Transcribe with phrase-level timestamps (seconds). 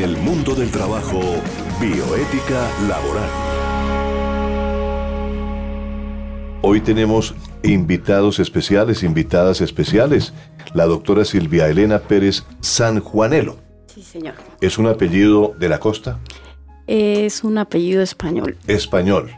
[0.00, 1.20] En el mundo del trabajo,
[1.78, 3.28] bioética laboral.
[6.62, 10.32] Hoy tenemos invitados especiales, invitadas especiales.
[10.72, 13.58] La doctora Silvia Elena Pérez San Juanelo.
[13.94, 14.36] Sí, señor.
[14.62, 16.18] ¿Es un apellido de la costa?
[16.86, 18.56] Es un apellido español.
[18.68, 19.30] Español,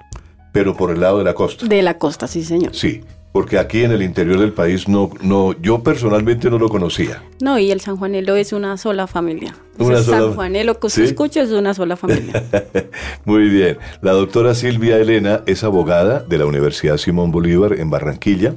[0.52, 1.66] pero por el lado de la costa.
[1.66, 2.72] De la costa, sí, señor.
[2.72, 3.00] Sí,
[3.32, 7.22] porque aquí en el interior del país no, no, yo personalmente no lo conocía.
[7.40, 9.54] No, y el San Juanelo es una sola familia.
[9.78, 11.08] Una Ese sola- San Juanelo que usted ¿Sí?
[11.08, 12.44] escucha es una sola familia.
[13.24, 13.78] Muy bien.
[14.02, 18.54] La doctora Silvia Elena es abogada de la Universidad Simón Bolívar en Barranquilla.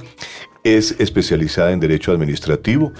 [0.63, 2.91] Es especializada en Derecho Administrativo.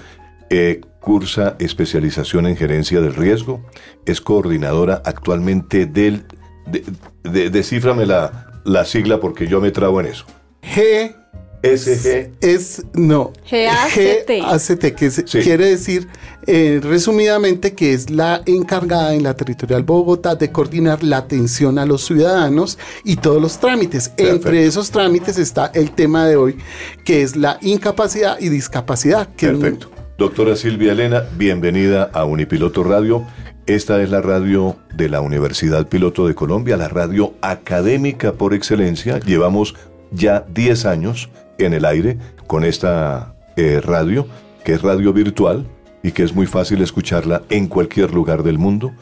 [0.48, 3.64] eh, cursa especialización en Gerencia del Riesgo.
[4.06, 6.24] Es coordinadora actualmente del...
[6.66, 6.82] De,
[7.22, 10.24] de- descíframe la, la sigla porque yo me trago en eso.
[10.62, 11.14] G
[11.62, 12.30] SG.
[12.40, 14.28] es, no, GACT.
[14.28, 15.40] GACT, que es- Sí.
[15.40, 16.06] quiere decir,
[16.46, 21.86] eh, resumidamente, que es la encargada en la territorial Bogotá de coordinar la atención a
[21.86, 24.08] los ciudadanos y todos los trámites.
[24.10, 24.36] Perfecto.
[24.48, 26.56] Entre esos trámites está el tema de hoy,
[27.04, 29.28] que es la incapacidad y discapacidad.
[29.36, 29.90] Que Perfecto.
[30.18, 33.24] Doctora Silvia Elena, bienvenida a Unipiloto Radio.
[33.66, 39.18] Esta es la radio de la Universidad Piloto de Colombia, la radio académica por excelencia.
[39.18, 39.74] Llevamos
[40.12, 41.28] ya 10 años
[41.58, 44.26] en el aire con esta eh, radio,
[44.64, 45.66] que es radio virtual
[46.02, 48.92] y que es muy fácil escucharla en cualquier lugar del mundo.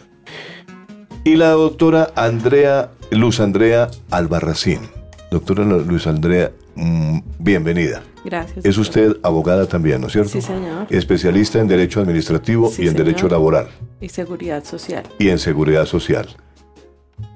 [1.25, 4.81] Y la doctora Andrea, Luz Andrea Albarracín.
[5.31, 8.03] Doctora Luz Andrea, mm, bienvenida.
[8.25, 8.65] Gracias.
[8.65, 10.31] Es usted abogada también, ¿no es cierto?
[10.31, 10.87] Sí, señor.
[10.91, 13.07] Especialista en Derecho Administrativo Sí, y en señor.
[13.07, 13.69] Derecho Laboral
[14.01, 15.03] Y seguridad social.
[15.19, 16.29] y en Seguridad Social.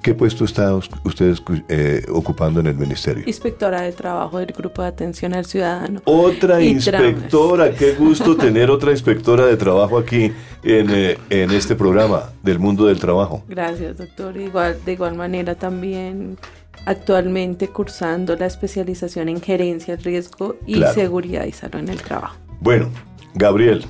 [0.03, 3.25] ¿Qué puesto está us- usted escu- eh, ocupando en el Ministerio?
[3.27, 6.01] Inspectora de trabajo del Grupo de Atención al Ciudadano.
[6.05, 10.33] Otra Y inspectora, qué gusto tener otra inspectora de trabajo aquí
[10.63, 13.43] en, eh, en este programa del mundo del trabajo.
[13.49, 14.37] Gracias, doctor.
[14.37, 16.39] Igual, de igual manera también
[16.87, 20.95] actualmente cursando la especialización en gerencia, riesgo y Claro.
[20.95, 22.37] seguridad y salud en el trabajo.
[22.61, 22.89] Bueno,
[23.35, 23.85] Gabriel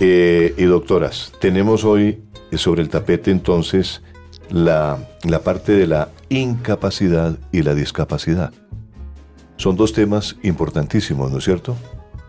[0.00, 2.20] eh, y doctoras, tenemos hoy
[2.56, 4.02] sobre el tapete entonces
[4.50, 8.52] la, la parte de la incapacidad y la discapacidad.
[9.56, 11.76] Son dos temas importantísimos, ¿no es cierto?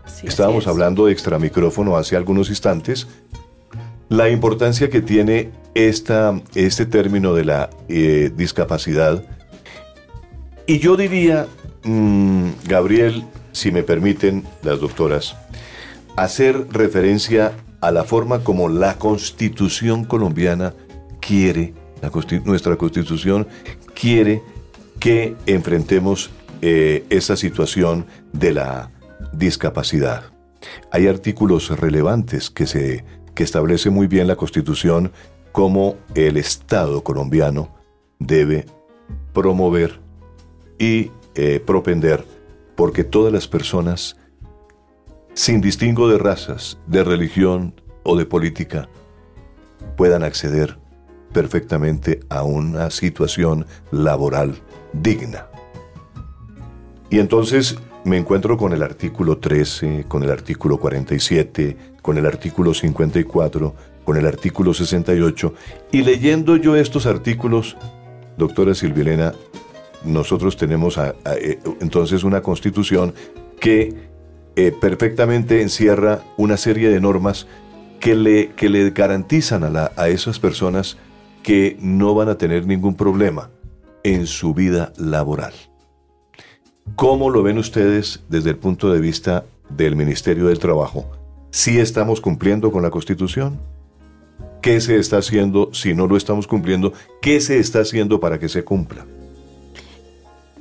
[0.06, 0.68] Sí, Estábamos es.
[0.68, 3.08] hablando de extramicrófono hace algunos instantes.
[4.10, 9.24] La importancia que tiene esta, este término de la eh, discapacidad.
[10.68, 11.48] Y yo diría,
[11.84, 15.36] mm, Gabriel, si me permiten las doctoras,
[16.16, 20.74] hacer referencia a la forma como la constitución colombiana
[21.20, 21.74] quiere,
[22.44, 23.48] nuestra constitución
[23.94, 24.42] quiere
[25.00, 28.92] que enfrentemos eh, esa situación de la
[29.34, 30.24] discapacidad.
[30.92, 35.12] Hay artículos relevantes que, se, que establece muy bien la constitución
[35.52, 37.70] cómo el Estado colombiano
[38.20, 38.66] debe
[39.34, 40.00] promover
[40.80, 42.26] y eh, propender
[42.76, 44.18] porque todas las personas,
[45.34, 48.90] sin distingo de razas, de religión o de política,
[49.96, 50.78] puedan acceder
[51.40, 54.56] perfectamente a una situación laboral
[54.94, 55.48] digna.
[57.10, 62.74] Y entonces me encuentro con el artículo 13, con el artículo 47, con el artículo
[62.74, 63.76] 54,
[64.06, 65.54] con el artículo 68,
[65.92, 67.76] y leyendo yo estos artículos,
[68.38, 69.34] doctora Silvilena,
[70.06, 73.14] nosotros tenemos eh, entonces una constitución
[73.60, 73.94] que
[74.56, 77.46] eh, perfectamente encierra una serie de normas
[78.00, 80.98] que le, que le garantizan a, la- a esas personas
[81.46, 83.52] que no van a tener ningún problema
[84.04, 85.54] en su vida laboral.
[86.96, 91.06] ¿Cómo lo ven ustedes desde el punto de vista del Ministerio del Trabajo?
[91.52, 93.60] ¿Sí estamos cumpliendo con la Constitución?
[94.60, 96.94] ¿Qué se está haciendo si no lo estamos cumpliendo?
[97.22, 99.06] ¿Qué se está haciendo para que se cumpla?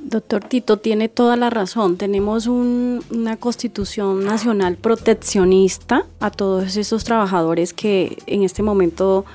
[0.07, 1.97] Doctor Tito tiene toda la razón.
[1.97, 9.25] Tenemos un- una constitución nacional proteccionista a todos esos trabajadores que en este momento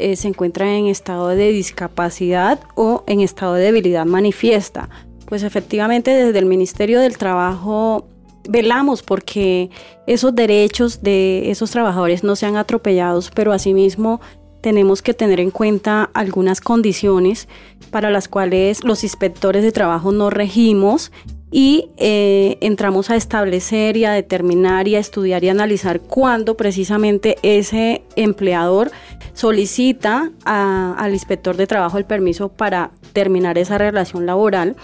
[0.00, 4.88] eh, se encuentran en estado de discapacidad o en estado de debilidad manifiesta.
[5.26, 8.06] Pues efectivamente desde el Ministerio del Trabajo
[8.48, 9.70] velamos porque
[10.06, 14.20] esos derechos de esos trabajadores no sean atropellados, pero asimismo
[14.60, 17.48] tenemos que tener en cuenta algunas condiciones
[17.90, 21.12] para las cuales los inspectores de trabajo no regimos
[21.50, 27.36] y eh, entramos a establecer y a determinar y a estudiar y analizar cuándo precisamente
[27.42, 28.90] ese empleador
[29.34, 34.76] solicita al inspector de trabajo el permiso para terminar esa relación laboral.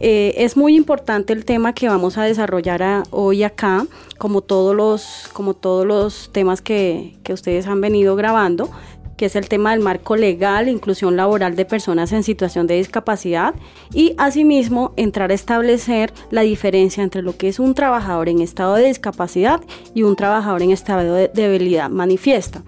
[0.00, 3.86] Eh, es muy importante el tema que vamos a desarrollar hoy acá,
[4.16, 8.70] como todos los, como todos los temas que, que ustedes han venido grabando,
[9.20, 13.54] que es el tema del marco legal, inclusión laboral de personas en situación de discapacidad
[13.92, 18.76] y asimismo entrar a establecer la diferencia entre lo que es un trabajador en estado
[18.76, 19.60] de discapacidad
[19.94, 22.62] y un trabajador en estado de debilidad manifiesta.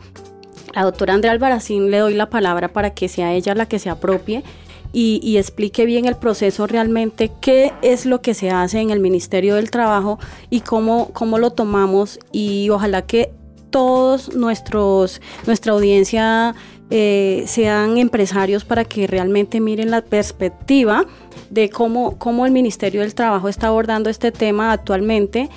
[0.74, 3.88] La doctora Andrea Albaracín le doy la palabra para que sea ella la que se
[3.88, 4.44] apropie
[4.92, 9.54] y, explique bien el proceso realmente, qué es lo que se hace en el Ministerio
[9.54, 10.18] del Trabajo
[10.50, 13.32] y cómo, cómo lo tomamos y ojalá que
[13.72, 16.54] todos nuestros, nuestra audiencia
[16.90, 21.06] eh, sean empresarios para que realmente miren la perspectiva
[21.50, 25.48] de cómo, cómo el Ministerio del Trabajo está abordando este tema actualmente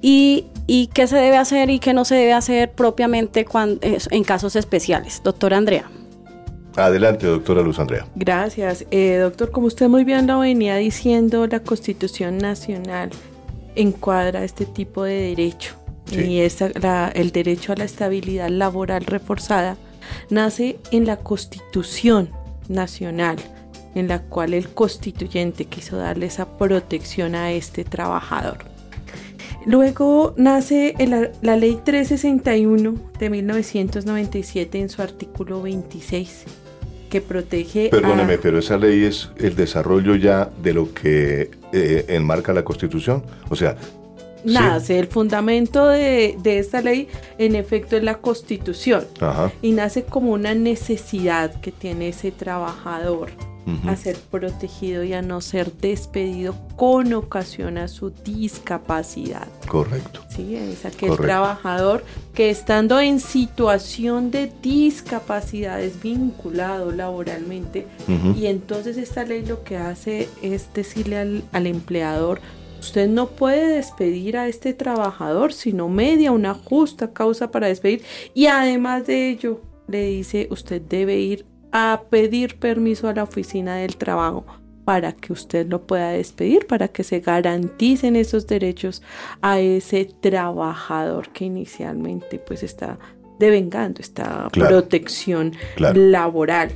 [0.00, 4.22] y, y qué se debe hacer y qué no se debe hacer propiamente cuando, en
[4.22, 5.22] casos especiales.
[5.24, 5.90] Doctora Andrea.
[6.76, 8.06] Adelante, doctora Luz Andrea.
[8.14, 8.86] Gracias.
[8.90, 13.10] Eh, doctor, como usted muy bien lo venía diciendo, la Constitución Nacional
[13.74, 15.81] encuadra este tipo de derecho.
[16.20, 19.76] Y el derecho a la estabilidad laboral reforzada
[20.30, 22.30] nace en la Constitución
[22.68, 23.36] Nacional,
[23.94, 28.58] en la cual el constituyente quiso darle esa protección a este trabajador.
[29.64, 30.94] Luego nace
[31.40, 36.46] la Ley 361 de 1997 en su artículo 26
[37.12, 37.90] que protege.
[37.90, 43.22] Perdóneme, pero esa ley es el desarrollo ya de lo que eh, enmarca la Constitución.
[43.50, 43.76] O sea.
[44.44, 47.08] Nace el fundamento de, de, esta ley,
[47.38, 49.04] en efecto, es la Constitución.
[49.60, 53.30] Y nace como una necesidad que tiene ese trabajador
[53.86, 59.46] a ser protegido y a no ser despedido con ocasión a su discapacidad.
[59.68, 60.20] Correcto.
[60.28, 62.04] Sí, es aquel trabajador
[62.34, 67.86] que estando en situación de discapacidad es vinculado laboralmente
[68.36, 72.40] y entonces esta ley lo que hace es decirle al, al empleador,
[72.82, 78.02] Usted no puede despedir a este trabajador sino media una justa causa para despedir.
[78.34, 83.76] Y además de ello le dice usted debe ir a pedir permiso a la oficina
[83.76, 84.44] del trabajo
[84.84, 89.00] para que usted lo pueda despedir, para que se garanticen esos derechos
[89.42, 92.98] a ese trabajador que inicialmente pues está
[93.38, 96.72] devengando esta protección laboral.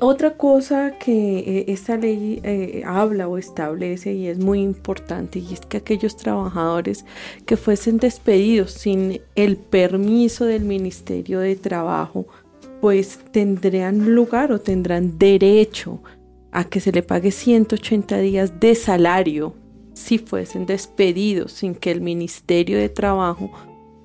[0.00, 5.52] Otra cosa que eh, esta ley eh, habla o establece y es muy importante y
[5.52, 7.04] es que aquellos trabajadores
[7.46, 12.26] que fuesen despedidos sin el permiso del Ministerio de Trabajo
[12.80, 16.02] pues tendrían lugar o tendrán derecho
[16.50, 19.54] a que se le pague 180 días de salario
[19.94, 23.50] si fuesen despedidos sin que el Ministerio de Trabajo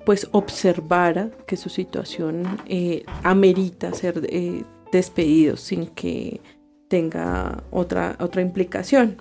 [0.04, 6.40] pues observara que su situación eh, amerita ser eh, despedidos sin que
[6.88, 9.16] tenga otra, otra implicación.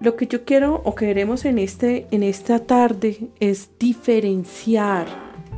[0.00, 5.06] Lo que yo quiero o queremos en, este, en esta tarde es diferenciar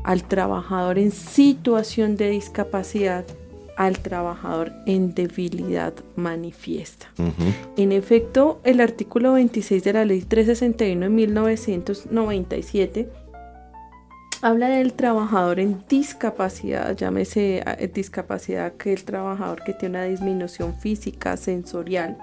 [0.02, 3.24] al trabajador en situación de discapacidad
[3.80, 7.06] al trabajador en debilidad manifiesta.
[7.78, 13.08] En efecto, el artículo 26 de la Ley 361 de 1997
[14.42, 20.74] habla del trabajador en discapacidad, llámese eh, discapacidad que el trabajador que tiene una disminución
[20.74, 22.18] física, sensorial.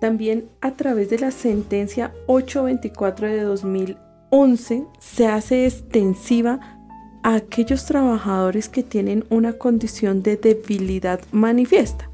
[0.00, 6.78] También a través de la sentencia 824 de 2011 se hace extensiva
[7.22, 12.08] a aquellos trabajadores que tienen una condición de debilidad manifiesta,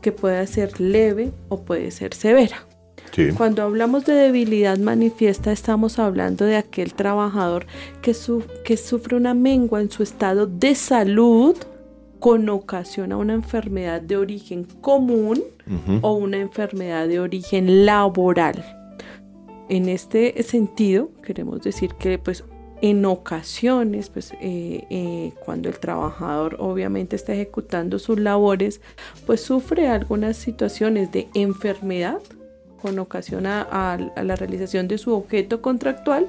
[0.00, 2.69] que puede ser leve o puede ser severa.
[3.36, 7.66] Cuando hablamos de debilidad manifiesta estamos hablando de aquel trabajador
[8.02, 8.14] que,
[8.64, 11.56] que sufre una mengua en su estado de salud
[12.20, 15.42] con ocasión a una enfermedad de origen común
[16.02, 18.64] o una enfermedad de origen laboral.
[19.68, 22.44] En este sentido, queremos decir que pues
[22.82, 28.80] en ocasiones, pues eh, eh, cuando el trabajador obviamente está ejecutando sus labores,
[29.26, 32.20] pues sufre algunas situaciones de enfermedad
[32.80, 36.26] con ocasión a, la realización de su objeto contractual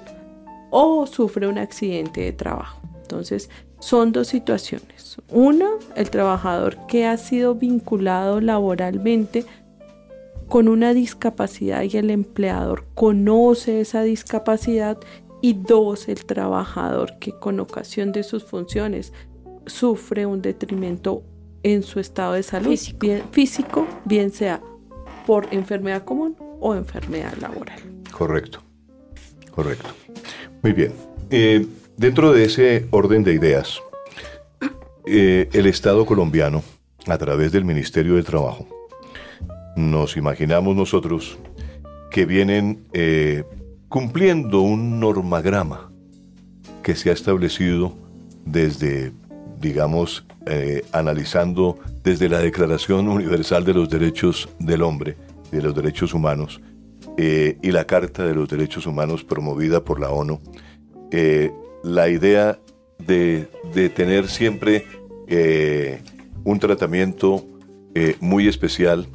[0.70, 2.82] o sufre un accidente de trabajo.
[3.02, 5.18] Entonces, son dos situaciones.
[5.30, 9.46] Una, el trabajador que ha sido vinculado laboralmente
[10.48, 14.98] con una discapacidad y el empleador conoce esa discapacidad
[15.42, 19.12] y dos, el trabajador que con ocasión de sus funciones
[19.66, 21.24] sufre un detrimento
[21.64, 22.78] en su estado de salud
[23.32, 24.62] físico, bien, sea
[25.26, 27.80] por enfermedad común o enfermedad laboral.
[28.12, 28.62] Correcto,
[29.52, 29.90] correcto.
[30.62, 30.94] Muy bien.
[31.30, 31.66] Eh,
[31.98, 33.82] dentro de ese orden de ideas,
[35.06, 36.64] eh, el Estado colombiano,
[37.08, 38.68] a través del Ministerio de Trabajo,
[39.76, 41.38] nos imaginamos nosotros
[42.12, 43.44] que vienen eh,
[43.88, 45.92] cumpliendo un normagrama
[46.84, 47.94] que se ha establecido
[48.46, 49.14] desde
[49.62, 55.16] digamos, eh, analizando desde la Declaración Universal de los Derechos del Hombre
[55.52, 56.60] de los Derechos Humanos
[57.18, 60.40] eh, y la Carta de los Derechos Humanos promovida por la ONU,
[61.84, 62.58] la idea
[62.98, 64.86] de, de tener siempre
[66.46, 67.46] un tratamiento
[68.22, 69.08] muy especial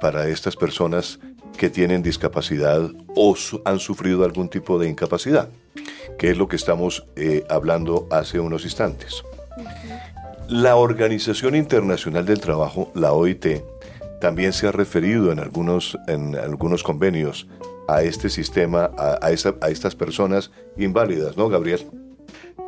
[0.00, 1.18] para estas personas
[1.56, 5.50] que tienen discapacidad o han sufrido algún tipo de incapacidad,
[6.20, 9.24] que es lo que estamos eh, hablando hace unos instantes.
[10.48, 13.62] La Organización Internacional del Trabajo, la OIT,
[14.20, 17.48] también se ha referido en algunos, en algunos convenios
[17.88, 19.30] a este sistema, a, a,
[19.70, 21.86] estas personas inválidas, ¿no, Gabriel?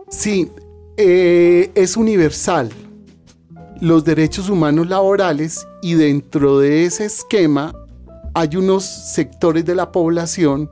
[0.09, 0.51] Sí,
[0.97, 2.71] eh, es universal
[3.83, 7.75] los derechos humanos laborales y dentro de ese esquema
[8.33, 10.71] hay unos sectores de la población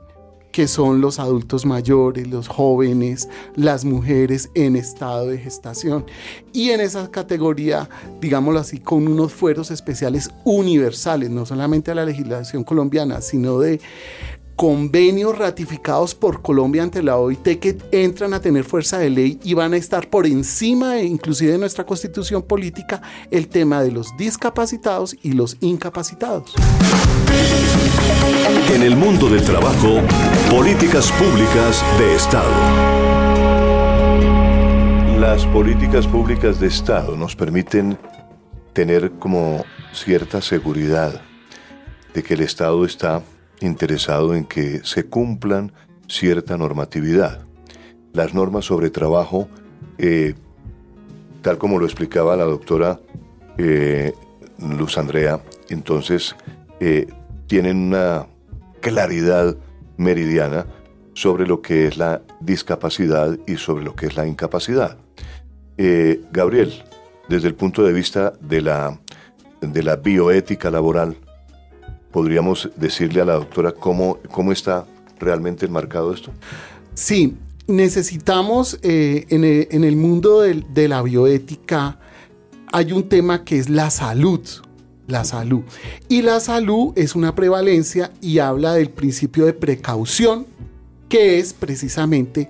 [0.51, 6.05] que son los adultos mayores, los jóvenes, las mujeres en estado de gestación.
[6.53, 7.89] Y en esa categoría,
[8.19, 13.79] digámoslo así, con unos fueros especiales universales, no solamente a la legislación colombiana, sino de
[14.55, 19.53] convenios ratificados por Colombia ante la OIT que entran a tener fuerza de ley y
[19.53, 25.15] van a estar por encima inclusive de nuestra constitución política el tema de los discapacitados
[25.21, 26.53] y los incapacitados.
[28.73, 29.99] En el mundo del trabajo,
[30.49, 32.51] políticas públicas de Estado.
[35.19, 37.97] Las políticas públicas de Estado nos permiten
[38.73, 41.21] tener como cierta seguridad
[42.13, 43.21] de que el Estado está
[43.61, 45.71] interesado en que se cumplan
[46.07, 47.45] cierta normatividad.
[48.13, 49.47] Las normas sobre trabajo,
[49.97, 50.35] eh,
[51.41, 52.99] tal como lo explicaba la doctora
[53.57, 54.13] eh,
[54.59, 56.35] Luz Andrea, entonces
[56.79, 57.07] eh,
[57.47, 58.27] tienen una
[58.81, 59.55] claridad
[59.97, 60.65] meridiana
[61.13, 64.97] sobre lo que es la discapacidad y sobre lo que es la incapacidad.
[66.31, 66.83] Gabriel,
[67.27, 68.99] desde el punto de vista de la,
[69.61, 71.17] de la bioética laboral,
[72.11, 74.85] podríamos decirle a la doctora cómo, cómo está
[75.19, 76.31] realmente enmarcado esto?
[76.93, 77.35] Sí,
[77.67, 81.99] necesitamos eh, en, el, mundo de, la bioética,
[82.71, 84.41] hay un tema que es la salud.
[85.07, 85.63] La salud.
[86.07, 90.45] Y la salud es una prevalencia y habla del principio de precaución,
[91.09, 92.49] que es precisamente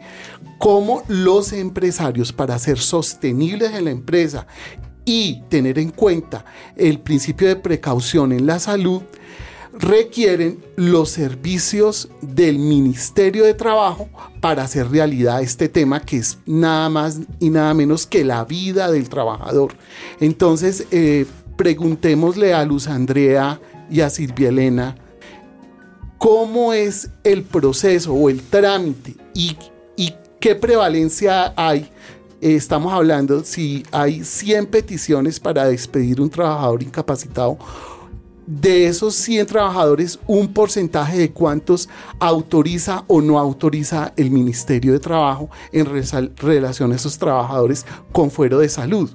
[0.59, 4.45] cómo los empresarios, para ser sostenibles en la empresa
[5.05, 9.01] y tener en cuenta el principio de precaución en la salud,
[9.73, 14.09] requieren los servicios del Ministerio de Trabajo
[14.39, 18.91] para hacer realidad este tema que es nada más y nada menos que la vida
[18.91, 19.73] del trabajador.
[20.19, 21.25] Entonces, eh,
[21.55, 23.59] preguntémosle a Luz Andrea
[23.89, 24.95] y a Silvia Elena
[26.17, 29.57] cómo es el proceso o el trámite y,
[29.95, 31.89] y qué prevalencia hay
[32.41, 37.57] estamos hablando si hay 100 peticiones para despedir un trabajador incapacitado
[38.59, 41.87] de esos 100 trabajadores, un porcentaje de cuántos
[42.19, 45.85] autoriza o no autoriza el Ministerio de Trabajo en
[46.35, 49.09] relación a esos trabajadores con fuero de salud.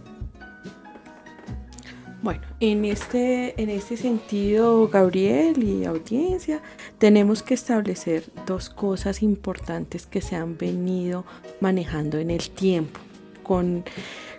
[2.22, 6.62] Bueno, en este, en este sentido, Gabriel y audiencia,
[6.98, 11.26] tenemos que establecer dos cosas importantes que se han venido
[11.60, 12.98] manejando en el tiempo,
[13.42, 13.84] con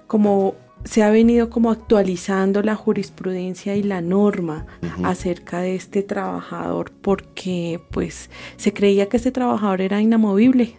[0.07, 0.55] como
[0.87, 4.65] se ha venido como actualizando la jurisprudencia y la norma
[5.03, 10.77] acerca de este trabajador porque pues se creía que este trabajador era inamovible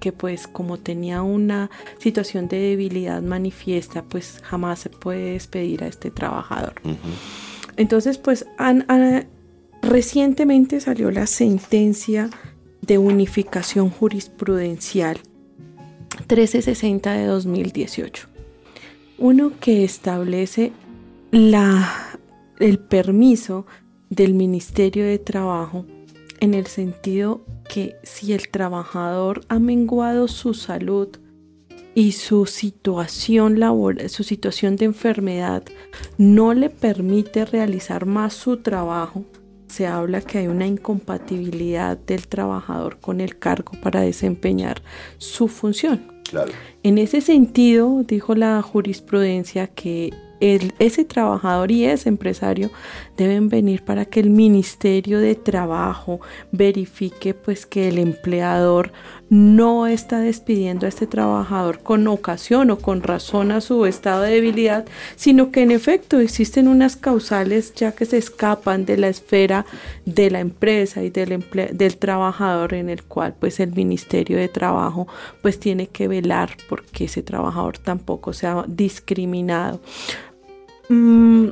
[0.00, 5.86] que pues como tenía una situación de debilidad manifiesta pues jamás se puede despedir a
[5.86, 6.74] este trabajador.
[7.76, 8.46] Entonces pues
[9.82, 12.28] recientemente salió la sentencia
[12.82, 15.18] de unificación jurisprudencial
[16.28, 18.33] 1360 de 2018
[19.18, 20.72] uno que establece
[21.32, 23.66] el permiso
[24.10, 25.86] del Ministerio de Trabajo
[26.40, 31.08] en el sentido que si el trabajador ha menguado su salud
[31.94, 35.62] y su situación laboral, su situación de enfermedad
[36.18, 39.24] no le permite realizar más su trabajo,
[39.68, 44.82] se habla que hay una incompatibilidad del trabajador con el cargo para desempeñar
[45.18, 46.13] su función.
[46.82, 52.70] En ese sentido, dijo la jurisprudencia que ese trabajador y ese empresario
[53.16, 56.20] deben venir para que el Ministerio de Trabajo
[56.52, 58.92] verifique pues que el empleador
[59.30, 64.32] no está despidiendo a este trabajador con ocasión o con razón a su estado de
[64.32, 64.84] debilidad,
[65.16, 69.66] sino que en efecto existen unas causales ya que se escapan de la esfera
[70.04, 75.06] de la empresa y del, del trabajador en el cual pues el Ministerio de Trabajo
[75.42, 79.80] pues tiene que velar porque ese trabajador tampoco sea discriminado.
[80.88, 81.48] Mm,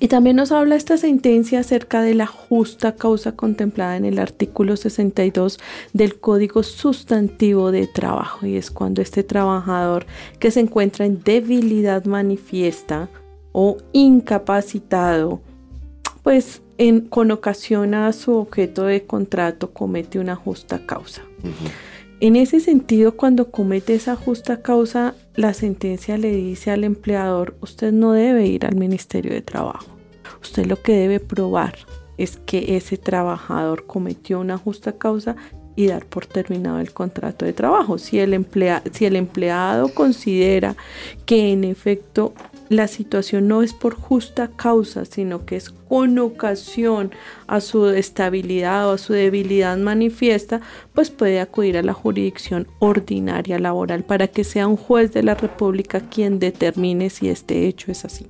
[0.00, 4.76] y también nos habla esta sentencia acerca de la justa causa contemplada en el artículo
[4.76, 5.58] 62
[5.92, 10.06] del Código Sustantivo de Trabajo y es cuando este trabajador
[10.38, 13.08] que se encuentra en debilidad manifiesta
[13.52, 15.40] o incapacitado,
[16.22, 21.22] pues en, con ocasión a su objeto de contrato comete una justa causa.
[22.20, 27.92] En ese sentido, cuando comete esa justa causa, la sentencia le dice al empleador, usted
[27.92, 29.86] no debe ir al Ministerio de Trabajo.
[30.42, 31.78] Usted lo que debe probar
[32.16, 35.36] es que ese trabajador cometió una justa causa
[35.76, 37.98] y dar por terminado el contrato de trabajo.
[37.98, 38.44] Si el,
[38.92, 40.74] si el empleado considera
[41.24, 42.34] que en efecto
[42.68, 47.12] la situación no es por justa causa, sino que es con ocasión
[47.46, 50.60] a su estabilidad o a su debilidad manifiesta,
[50.94, 55.34] pues puede acudir a la jurisdicción ordinaria laboral para que sea un juez de la
[55.34, 58.26] República quien determine si este hecho es así.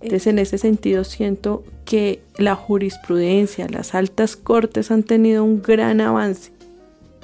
[0.00, 6.00] Entonces, en ese sentido, siento que la jurisprudencia, las altas cortes han tenido un gran
[6.02, 6.53] avance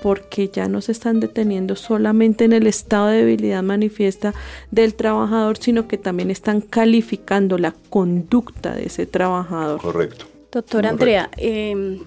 [0.03, 4.35] porque ya no se están deteniendo solamente en el estado de debilidad manifiesta
[4.71, 9.81] del trabajador, sino que también están calificando la conducta de ese trabajador.
[9.81, 10.27] Correcto.
[10.53, 12.01] Doctora Andrea, em,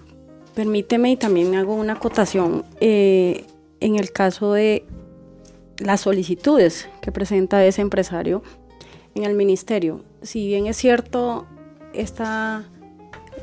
[0.53, 3.45] permíteme y también hago una acotación eh,
[3.79, 4.85] en el caso de
[5.77, 8.43] las solicitudes que presenta ese empresario
[9.15, 10.03] en el ministerio.
[10.21, 11.45] Si bien es cierto,
[11.93, 12.63] esta,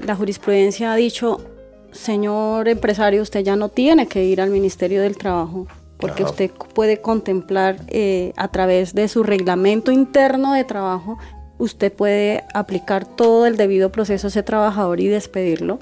[0.04, 1.49] la jurisprudencia ha dicho
[1.92, 5.66] señor empresario, usted ya no tiene que ir al Ministerio del Trabajo
[6.00, 11.18] porque usted puede contemplar eh, a través de su reglamento interno de trabajo,
[11.58, 15.78] usted puede aplicar todo el debido proceso a ese trabajador y despedirlo.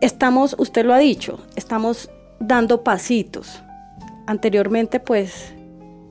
[0.00, 2.10] Estamos, usted lo ha dicho, estamos
[2.40, 3.62] dando pasitos.
[4.26, 5.54] Anteriormente, pues,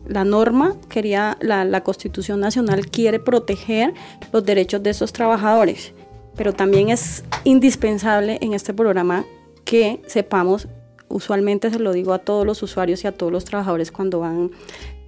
[0.07, 3.93] la norma quería, la, la Constitución Nacional quiere proteger
[4.31, 5.93] los derechos de esos trabajadores
[6.35, 9.25] pero también es indispensable en este programa
[9.65, 10.67] que sepamos,
[11.07, 14.51] usualmente se lo digo a todos los usuarios y a todos los trabajadores cuando van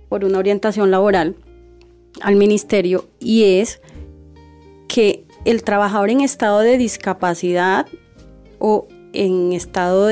[0.10, 1.36] por una orientación laboral
[2.22, 3.82] al ministerio, y es
[4.88, 7.88] que el trabajador en estado de discapacidad
[8.60, 10.12] o en estado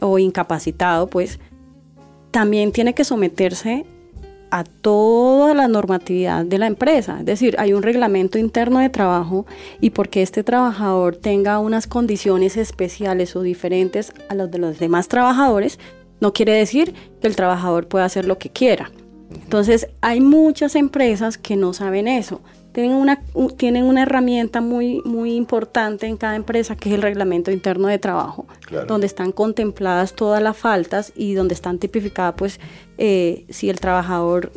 [0.00, 1.40] o incapacitado, pues
[2.30, 3.84] también tiene que someterse
[4.52, 7.20] a toda la normatividad de la empresa.
[7.20, 9.46] Es decir, hay un reglamento interno de trabajo
[9.80, 15.08] y porque este trabajador tenga unas condiciones especiales o diferentes a las de los demás
[15.08, 15.78] trabajadores,
[16.20, 18.92] no quiere decir que el trabajador pueda hacer lo que quiera.
[19.32, 22.42] Entonces, hay muchas empresas que no saben eso.
[22.72, 23.22] Tienen una,
[23.56, 27.98] tienen una herramienta muy, muy importante en cada empresa que es el reglamento interno de
[27.98, 28.46] trabajo,
[28.88, 32.60] donde están contempladas todas las faltas y donde están tipificadas pues
[32.96, 34.52] eh, si el trabajador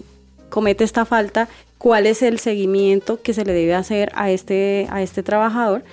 [0.50, 5.02] comete esta falta, cuál es el seguimiento que se le debe hacer a este, a
[5.02, 5.84] este trabajador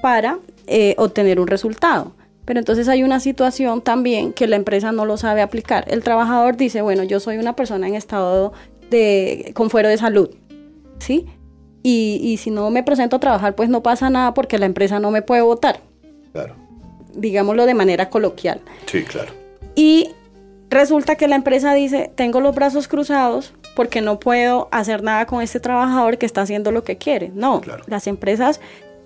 [0.00, 2.12] para eh, obtener un resultado.
[2.44, 5.84] Pero entonces hay una situación también que la empresa no lo sabe aplicar.
[5.88, 8.52] El trabajador dice, bueno, yo soy una persona en estado
[8.90, 10.30] de con fuero de salud,
[10.98, 11.26] ¿sí?
[11.84, 14.98] Y, y, si no me presento a trabajar, pues no pasa nada porque la empresa
[14.98, 15.80] no me puede votar.
[16.32, 16.56] Claro.
[17.14, 18.60] Digámoslo de manera coloquial.
[18.86, 19.32] Sí, claro.
[19.76, 20.08] Y
[20.74, 25.40] Resulta que la empresa dice, tengo los brazos cruzados porque no puedo hacer nada con
[25.40, 27.30] este trabajador que está haciendo lo que quiere.
[27.32, 28.60] No, las empresas,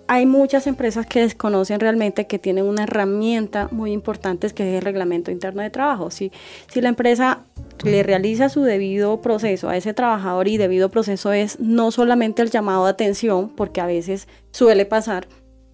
[0.09, 4.83] hay muchas empresas que desconocen realmente que tienen una herramienta muy importante que es el
[4.83, 6.11] reglamento interno de trabajo.
[6.11, 6.33] Si,
[6.73, 7.41] si la empresa
[7.85, 12.51] le realiza su debido proceso a ese trabajador y debido proceso es no solamente el
[12.51, 15.29] llamado de atención, porque a veces suele pasar,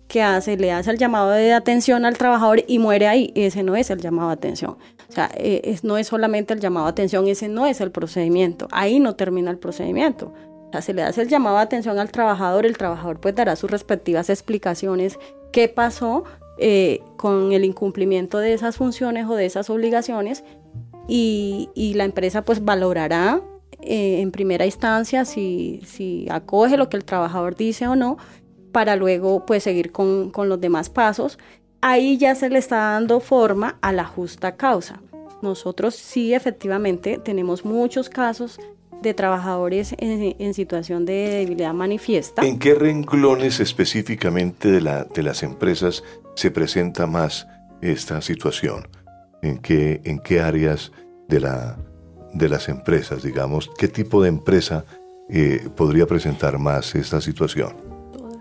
[0.09, 3.33] que hace, le hace el llamado de atención al trabajador y muere ahí.
[3.35, 4.77] Ese no es el llamado de atención.
[5.09, 8.69] O sea, eh, no es solamente el llamado de atención, ese no es el procedimiento.
[8.71, 10.33] Ahí no termina el procedimiento.
[10.83, 14.31] Se le hace el llamado de atención al trabajador, el trabajador pues dará sus respectivas
[14.31, 15.19] explicaciones,
[15.53, 16.25] qué pasó
[16.59, 20.45] eh, con el incumplimiento de esas funciones o de esas obligaciones
[21.09, 23.41] y, la empresa pues valorará
[23.83, 28.19] eh, en primera instancia si, si acoge lo que el trabajador dice o no
[28.73, 31.39] para luego pues seguir con, con los demás pasos.
[31.81, 35.01] Ahí ya se le está dando forma a la justa causa.
[35.43, 38.59] Nosotros sí efectivamente tenemos muchos casos
[39.05, 42.45] de trabajadores en, situación de debilidad manifiesta.
[42.45, 46.03] ¿En qué renglones específicamente de, la, de las empresas
[46.35, 47.47] se presenta más
[47.81, 48.89] esta situación?
[49.43, 50.91] ¿En qué, en qué áreas
[51.29, 51.79] de, la,
[52.33, 53.71] de las empresas, digamos?
[53.79, 54.85] ¿Qué tipo de empresa
[55.29, 57.77] eh, podría presentar más esta situación?
[58.13, 58.39] Todas.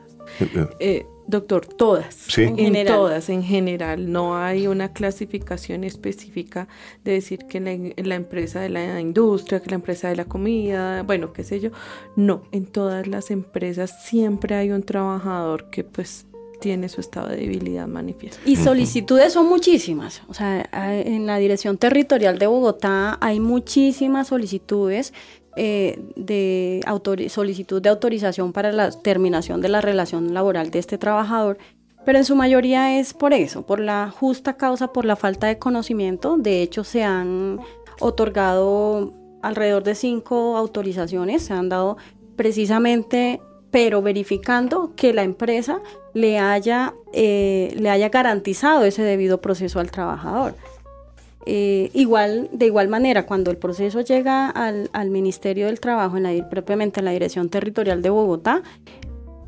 [0.80, 2.16] Eh, doctor, todas.
[2.16, 2.44] Sí.
[2.44, 2.96] En, general.
[2.96, 4.12] todas, en general.
[4.12, 6.68] No hay una clasificación específica
[7.04, 11.04] de decir que la, la, empresa de la industria, que la empresa de la comida,
[11.04, 11.70] bueno, qué sé yo.
[12.16, 16.26] No, en todas las empresas siempre hay un trabajador que pues
[16.64, 18.40] tiene su estado de debilidad manifiesto.
[18.46, 20.22] Y solicitudes son muchísimas.
[20.30, 25.14] O sea, en la Dirección Territorial de Bogotá hay muchísimas solicitudes
[25.56, 26.82] eh, de
[27.30, 31.58] solicitud de autorización para la terminación de la relación laboral de este trabajador,
[32.06, 35.58] pero en su mayoría es por eso, por la justa causa, por la falta de
[35.58, 36.38] conocimiento.
[36.38, 37.60] De hecho, se han
[38.00, 41.98] otorgado alrededor de cinco autorizaciones, se han dado
[42.36, 43.39] precisamente
[43.74, 45.82] pero verificando que la empresa
[46.13, 50.54] le haya, eh, le haya garantizado ese debido proceso al trabajador.
[51.46, 56.50] Eh, igual, de igual manera, cuando el proceso llega al, Ministerio del Trabajo, en la,
[56.50, 58.64] propiamente en la Dirección Territorial de Bogotá,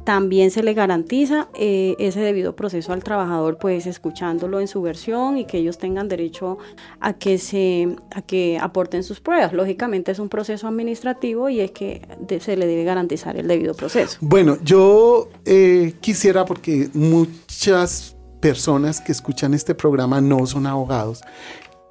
[0.05, 5.37] también se le garantiza eh, ese debido proceso al trabajador, pues escuchándolo en su versión
[5.37, 6.59] y que ellos tengan derecho
[6.99, 9.51] a que se a que aporten sus pruebas.
[9.51, 12.01] Lógicamente es un proceso administrativo y es que
[12.39, 14.17] se le debe garantizar el debido proceso.
[14.21, 21.23] Bueno, yo eh, quisiera porque muchas personas que escuchan este programa no son abogados,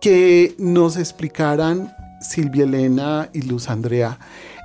[0.05, 1.91] que nos explicaran
[2.21, 4.19] Silvia Elena y Luz Andrea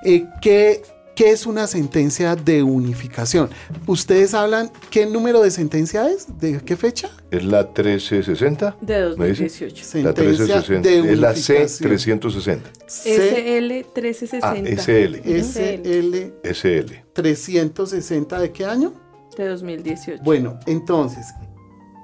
[0.03, 0.81] eh, que
[1.15, 3.49] ¿Qué es una sentencia de unificación?
[3.87, 6.39] Ustedes hablan, ¿qué número de sentencia es?
[6.39, 7.09] ¿De qué fecha?
[7.29, 8.77] Es la 1360.
[8.79, 9.85] De 2018.
[9.95, 10.89] La 1360.
[10.89, 12.61] De es la C360.
[12.87, 14.47] SL 1360.
[14.47, 15.15] Ah, SL.
[15.43, 16.33] SL.
[16.41, 16.93] SL.
[17.11, 18.93] 360 de qué año?
[19.37, 20.23] De 2018.
[20.23, 21.25] Bueno, entonces,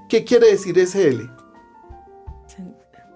[0.10, 1.35] ¿qué quiere decir SL?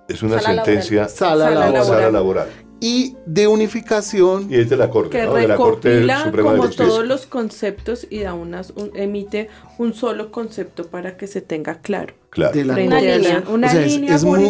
[0.10, 1.04] Es una sala sentencia.
[1.04, 1.16] Laboral.
[1.18, 1.86] Sala, sala laboral.
[1.86, 2.48] Sala laboral
[2.82, 4.48] y de unificación.
[4.50, 5.34] Y es de la Corte, que ¿no?
[5.36, 6.86] recopila de la Corte Suprema como de Justicia.
[6.86, 11.82] todos los conceptos y da unas, un, emite un solo concepto para que se tenga
[11.82, 12.14] claro.
[12.30, 12.54] Claro.
[12.56, 13.18] De la Una a línea.
[13.46, 14.46] la- una O sea, es- línea es, muy,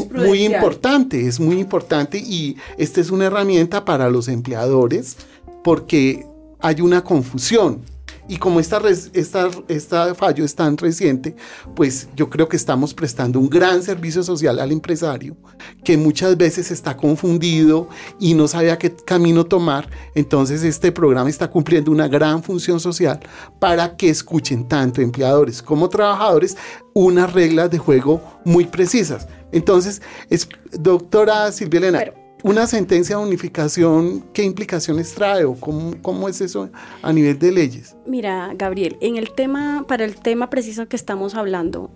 [0.46, 5.18] importante, es muy importante y esta es una herramienta para los empleadores
[5.64, 6.24] porque
[6.60, 7.82] hay una confusión.
[8.30, 8.80] Y como esta,
[9.14, 11.36] esta, esta fallo es tan reciente,
[11.76, 15.36] pues yo creo que estamos prestando un gran servicio social al empresario
[15.84, 17.90] que muchas veces está confundido
[18.20, 19.90] y no sabe a qué camino tomar.
[20.14, 23.20] Entonces este programa está cumpliendo una gran función social
[23.60, 26.56] para que escuchen tanto empleadores como trabajadores
[26.94, 29.28] unas reglas de juego muy precisas.
[29.52, 35.94] Entonces, es, doctora Silvia Elena, Pero- una sentencia de unificación, ¿qué implicaciones trae o cómo,
[36.02, 36.70] cómo es eso
[37.02, 37.96] a nivel de leyes?
[38.06, 41.90] Mira, Gabriel, en el tema, para el tema preciso que estamos hablando,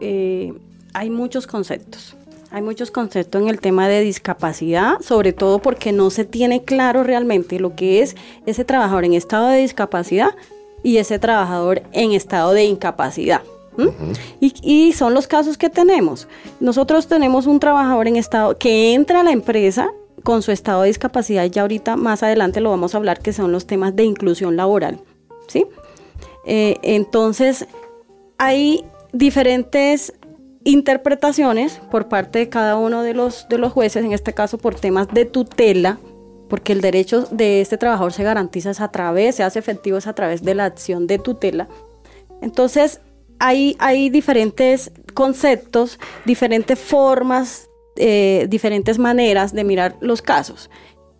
[0.00, 0.52] eh,
[0.92, 2.16] hay muchos conceptos.
[2.50, 7.02] Hay muchos conceptos en el tema de discapacidad, sobre todo porque no se tiene claro
[7.02, 8.14] realmente lo que es
[8.46, 10.30] ese trabajador en estado de discapacidad
[10.84, 13.42] y ese trabajador en estado de incapacidad.
[14.40, 16.28] Y, y son los casos que tenemos.
[16.60, 19.90] Nosotros tenemos un trabajador en estado que entra a la empresa
[20.24, 23.32] con su estado de discapacidad, y ya ahorita más adelante lo vamos a hablar, que
[23.32, 25.00] son los temas de inclusión laboral.
[25.46, 25.66] ¿sí?
[26.46, 27.66] Eh, entonces,
[28.38, 30.14] hay diferentes
[30.64, 34.74] interpretaciones por parte de cada uno de los, de los jueces, en este caso por
[34.74, 35.98] temas de tutela,
[36.48, 40.42] porque el derecho de este trabajador se garantiza a través, se hace efectivo a través
[40.42, 41.68] de la acción de tutela.
[42.40, 43.00] Entonces,
[43.38, 50.70] hay, diferentes conceptos, diferentes formas, eh, diferentes maneras de mirar los casos.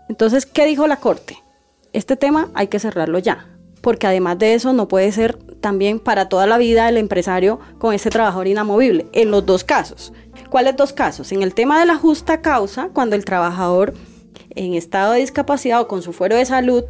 [0.09, 1.43] Entonces, ¿qué dijo la Corte?
[1.93, 3.49] Este tema hay que cerrarlo ya,
[3.81, 7.95] porque además de eso no puede ser también para toda la vida el empresario con
[7.95, 10.13] ese trabajador inamovible, en los dos casos.
[10.51, 11.33] ¿Cuáles dos casos?
[11.33, 13.95] En el tema de la justa causa, cuando el trabajador
[14.51, 16.85] en estado de discapacidad o con su fuero de salud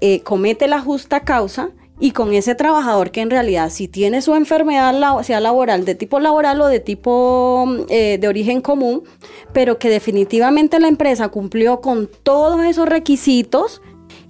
[0.00, 4.34] eh, comete la justa causa y con ese trabajador que en realidad si tiene su
[4.34, 9.02] enfermedad, sea laboral, de tipo laboral o de tipo eh, de origen común,
[9.52, 13.82] pero que definitivamente la empresa cumplió con todos esos requisitos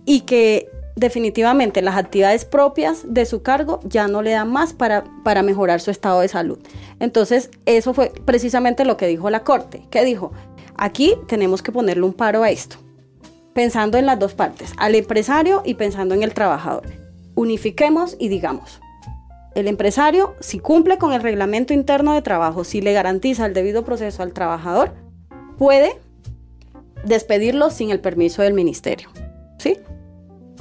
[0.05, 5.05] y que definitivamente las actividades propias de su cargo ya no le dan más para,
[5.23, 6.59] para mejorar su estado de salud.
[6.99, 9.87] Entonces, eso fue precisamente lo que dijo la Corte.
[9.91, 10.33] ¿Qué dijo?
[10.77, 12.77] Aquí tenemos que ponerle un paro a esto,
[13.55, 17.00] pensando en las dos partes, al empresario y pensando en el trabajador.
[17.41, 18.83] Unifiquemos y digamos,
[19.55, 23.83] el empresario, si cumple con el reglamento interno de trabajo, si le garantiza el debido
[23.83, 24.93] proceso al trabajador,
[25.57, 25.99] puede
[27.03, 29.09] despedirlo sin el permiso del ministerio.
[29.59, 29.79] ¿Sí?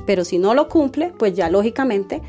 [0.06, 2.22] Pero si no lo cumple, pues ya lógicamente,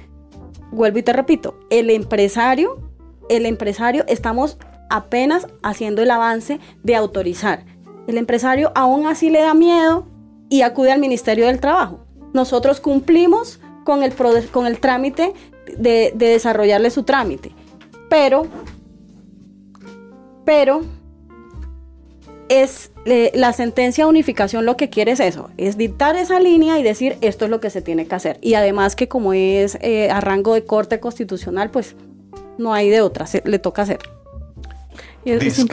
[0.72, 2.90] vuelvo y te repito, el empresario,
[3.28, 4.58] el empresario, estamos
[4.88, 7.66] apenas haciendo el avance de autorizar.
[8.08, 10.08] El empresario aún así le da miedo
[10.48, 12.04] y acude al Ministerio del Trabajo.
[12.32, 14.14] Nosotros cumplimos con el,
[14.50, 15.32] con el trámite
[15.76, 17.52] de, de desarrollarle su trámite,
[18.08, 18.46] pero,
[20.44, 20.82] pero
[22.50, 22.90] es
[23.34, 27.16] la sentencia de unificación lo que quiere es eso, es dictar esa línea y decir
[27.20, 28.38] esto es lo que se tiene que hacer.
[28.42, 31.94] Y además que como es eh, a rango de corte constitucional, pues
[32.58, 34.00] no hay de otra, le toca hacer.
[35.24, 35.66] Es,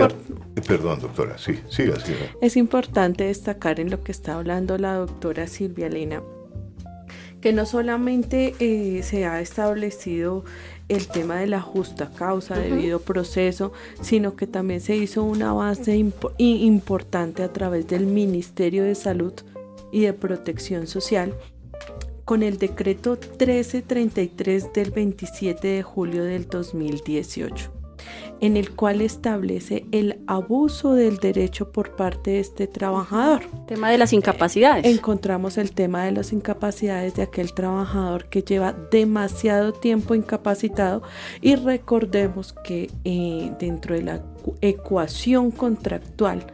[0.68, 2.20] Perdón, doctora, sí, siga, siga.
[2.42, 6.22] Es importante destacar en lo que está hablando la doctora Silvia Elena,
[7.42, 10.44] que no solamente eh, se ha establecido
[10.90, 15.96] el tema de la justa causa, debido proceso, sino que también se hizo un avance
[16.38, 19.34] importante a través del Ministerio de Salud
[19.92, 21.34] y de Protección Social
[22.26, 27.77] con el decreto 1333 del 27 de julio del 2018
[28.42, 33.44] en el cual establece el abuso del derecho por parte de este trabajador.
[33.68, 34.86] Tema de las incapacidades.
[34.86, 41.04] Encontramos el tema de las incapacidades de aquel trabajador que lleva demasiado tiempo incapacitado
[41.42, 44.22] y recordemos que eh, dentro de la
[44.62, 46.46] ecuación contractual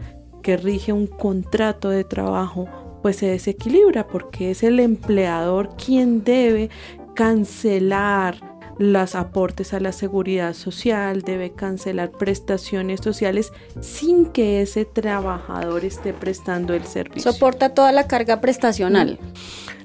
[0.42, 2.68] que rige un contrato de trabajo,
[3.02, 6.70] pues se desequilibra porque es el empleador quien debe
[7.16, 15.86] cancelar los aportes a la seguridad social, debe cancelar prestaciones sociales sin que ese trabajador
[15.86, 17.32] esté prestando el servicio.
[17.32, 19.20] Soporta toda la carga prestacional.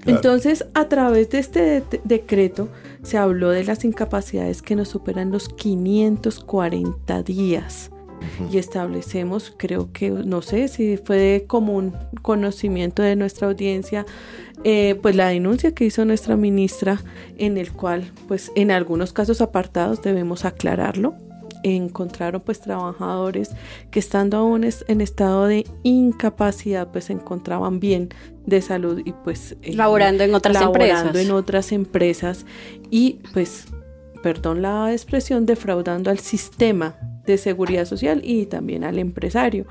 [0.06, 2.68] Entonces, a través de este decreto
[3.02, 7.90] se habló de las incapacidades que nos superan los 540 días
[8.50, 14.06] y establecemos, creo que, no sé si fue de común conocimiento de nuestra audiencia,
[14.64, 17.00] eh, pues la denuncia que hizo nuestra ministra,
[17.36, 21.14] en el cual, pues en algunos casos apartados debemos aclararlo,
[21.62, 23.50] encontraron pues trabajadores
[23.90, 28.10] que estando aún en estado de incapacidad pues se encontraban bien
[28.46, 32.46] de salud y pues eh, laborando en otras laborando en otras empresas.
[32.90, 33.66] Y pues
[34.22, 36.96] perdón la expresión defraudando al sistema
[37.32, 39.66] de seguridad social y también al empresario.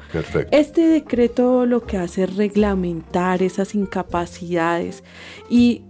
[0.52, 5.04] Este decreto lo que hace es reglamentar esas incapacidades
[5.50, 5.84] y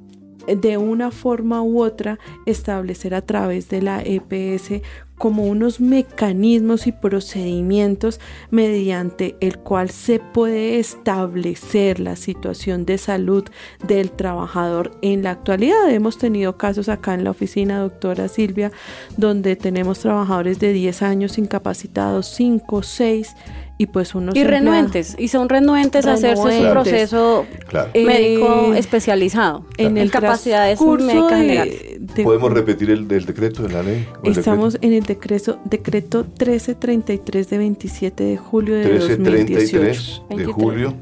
[0.47, 4.81] de una forma u otra establecer a través de la EPS
[5.17, 8.19] como unos mecanismos y procedimientos
[8.51, 13.43] mediante el cual se puede establecer la situación de salud
[13.87, 15.89] del trabajador en la actualidad.
[15.89, 18.71] Hemos tenido casos acá en la oficina, doctora Silvia,
[19.17, 23.35] donde tenemos trabajadores de 10 años incapacitados, 5, 6
[23.77, 27.45] y pues unos y renuentes y son renuentes, a hacerse su proceso
[27.93, 29.65] médico eh, especializado.
[29.77, 31.99] en el capacidades médicas generales.
[32.23, 37.57] podemos repetir el del decreto de la ley estamos en el decreto decreto 1333 de
[37.57, 40.93] 27 de julio de 1333 de julio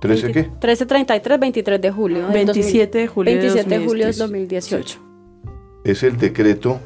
[0.00, 4.98] 13 qué 1333 23 de julio 27 de julio 27 de, julio de 2018
[5.84, 6.80] es el decreto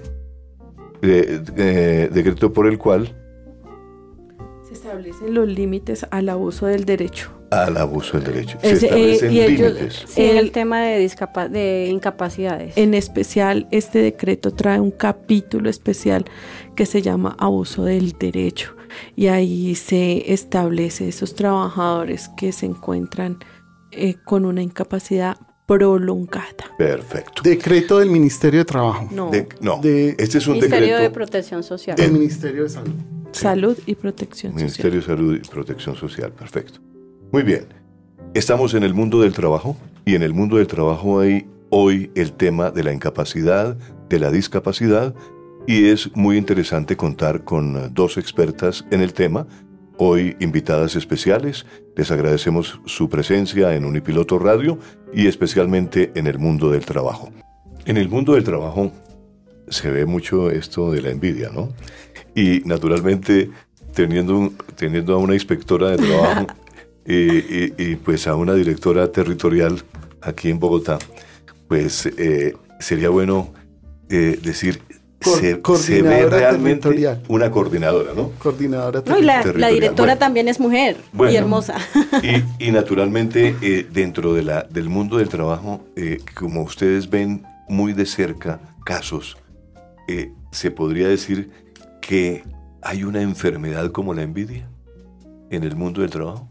[1.02, 3.14] eh, eh, decreto por el cual
[4.86, 7.30] establecen los límites al abuso del derecho.
[7.50, 8.58] Al abuso del derecho.
[8.60, 10.04] Se establecen límites.
[10.16, 11.08] en el tema de,
[11.50, 12.76] de incapacidades.
[12.76, 16.24] En especial, este decreto trae un capítulo especial
[16.74, 18.76] que se llama abuso del derecho.
[19.14, 23.38] Y ahí se establece esos trabajadores que se encuentran
[23.90, 26.72] eh, con una incapacidad prolongada.
[26.78, 27.42] Perfecto.
[27.42, 29.08] Decreto del Ministerio de Trabajo.
[29.10, 29.80] No, no.
[29.82, 31.96] este es un Ministerio de Protección Social.
[31.96, 32.94] Del Ministerio de Salud.
[33.32, 36.80] Salud y Protección Ministerio de Salud y Protección Social, perfecto.
[37.32, 37.66] Muy bien,
[38.32, 39.76] estamos en el mundo del trabajo
[40.06, 43.76] y en el mundo del trabajo hay hoy el tema de la incapacidad,
[44.08, 45.14] de la discapacidad
[45.66, 49.46] y es muy interesante contar con dos expertas en el tema,
[49.98, 51.66] hoy invitadas especiales.
[51.96, 54.78] Les agradecemos su presencia en Unipiloto Radio
[55.12, 57.30] y especialmente en el mundo del trabajo.
[57.84, 58.92] En el mundo del trabajo
[59.68, 61.72] se ve mucho esto de la envidia, ¿no?
[62.34, 63.50] Y naturalmente,
[63.94, 66.46] teniendo, teniendo a una inspectora de trabajo
[67.06, 69.82] y, pues a una directora territorial
[70.20, 70.98] aquí en Bogotá,
[71.68, 73.52] pues eh, sería bueno
[74.08, 74.80] eh, decir,
[75.34, 78.30] se, ve realmente una coordinadora, ¿no?
[78.38, 80.96] Coordinadora no, y la, directora también es mujer
[81.30, 81.76] y hermosa.
[82.58, 85.84] Y, naturalmente, eh, dentro de la, del mundo del trabajo,
[86.34, 89.36] como ustedes ven muy de cerca casos,
[90.52, 91.50] se podría decir
[92.00, 92.44] que
[92.82, 94.68] hay una enfermedad como la envidia
[95.50, 96.48] en el mundo del trabajo.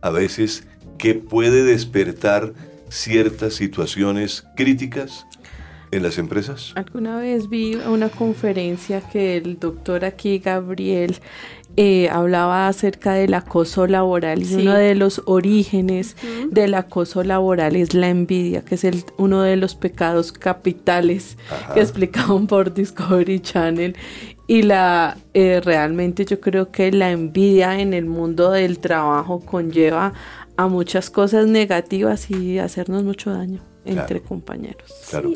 [0.00, 0.66] A veces
[0.98, 2.54] que puede despertar
[2.88, 5.26] ciertas situaciones críticas.
[5.90, 6.72] En las empresas?
[6.74, 11.16] Alguna vez vi una conferencia que el doctor aquí, Gabriel,
[11.78, 16.16] eh, hablaba acerca del acoso laboral y uno de los orígenes
[16.50, 21.36] del acoso laboral es la envidia, que es el, uno de los pecados capitales
[21.74, 23.94] que explicaban por Discovery Channel.
[24.48, 30.14] Y la eh, realmente yo creo que la envidia en el mundo del trabajo conlleva
[30.56, 34.92] a muchas cosas negativas y hacernos mucho daño entre compañeros.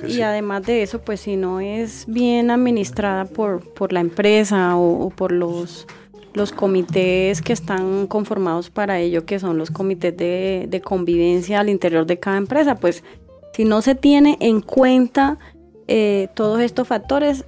[0.08, 5.10] Y además de eso, pues si no es bien administrada por, por la empresa o
[5.10, 5.86] por los
[6.34, 12.06] los comités que están conformados para ello, que son los comités de, convivencia al interior
[12.06, 13.02] de cada empresa, pues
[13.54, 15.38] si no se tiene en cuenta
[15.88, 17.44] eh, todos estos factores,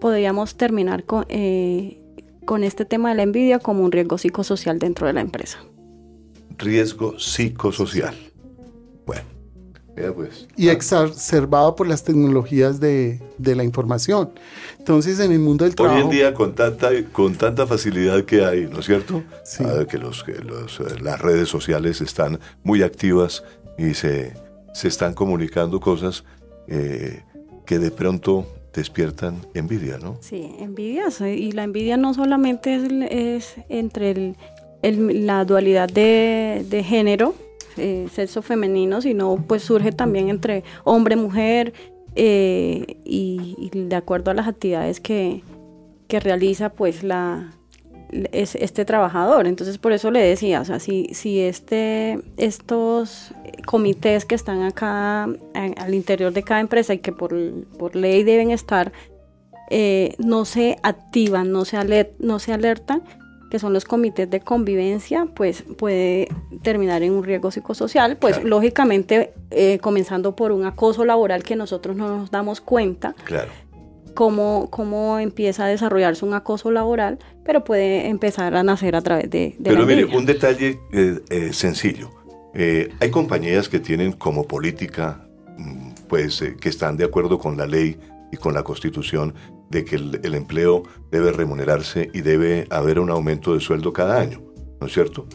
[0.00, 1.98] podríamos terminar con, eh,
[2.44, 5.58] con este tema de la envidia como un riesgo psicosocial dentro de la empresa.
[6.58, 8.14] Riesgo psicosocial.
[9.06, 9.22] Bueno.
[9.94, 10.48] Pues.
[10.56, 14.30] Y exacerbado por las tecnologías de, la información.
[14.78, 15.96] Entonces, en el mundo del trabajo...
[15.96, 19.22] Hoy en día, con tanta, con tanta facilidad que hay, ¿no es cierto?
[19.44, 19.64] Sí.
[19.90, 23.44] que, los, que los, eh, las redes sociales están muy activas
[23.76, 24.32] y se,
[24.72, 26.24] se están comunicando cosas
[26.68, 27.22] eh,
[27.66, 30.16] que de pronto despiertan envidia, ¿no?
[30.20, 31.04] Sí, envidia.
[31.20, 32.80] Y la envidia no solamente
[33.36, 34.34] es, entre
[34.82, 37.34] el, la dualidad de, de género,
[37.76, 41.72] eh, sexo femenino, sino pues surge también entre hombre, mujer
[42.14, 45.42] eh, y, de acuerdo a las actividades que,
[46.08, 47.50] que realiza pues la
[48.32, 49.46] es, este trabajador.
[49.46, 53.32] Entonces por eso le decía, o sea, si, si este, estos
[53.66, 57.34] comités que están acá al interior de cada empresa y que por,
[57.78, 58.92] por ley deben estar,
[59.70, 63.02] eh, no se activan, no se, no se alertan,
[63.52, 66.28] que son los comités de convivencia, pues puede
[66.62, 71.94] terminar en un riesgo psicosocial, pues lógicamente eh, comenzando por un acoso laboral que nosotros
[71.94, 73.14] no nos damos cuenta.
[73.24, 73.50] Claro.
[74.14, 79.28] Cómo, cómo empieza a desarrollarse un acoso laboral, pero puede empezar a nacer a través
[79.28, 79.54] de...
[79.58, 82.08] de pero mire, un detalle eh, eh, sencillo.
[82.54, 87.98] hay compañías que tienen como política, mm, pues, que están de acuerdo con la ley
[88.32, 89.34] y con la constitución,
[89.72, 94.42] de que el, empleo debe remunerarse y debe haber un aumento de sueldo cada año,
[94.80, 95.26] ¿no es cierto?